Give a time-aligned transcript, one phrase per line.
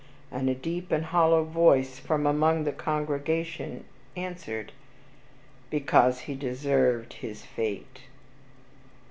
[0.31, 3.83] and a deep and hollow voice from among the congregation
[4.15, 4.71] answered,
[5.69, 7.99] "Because he deserved his fate."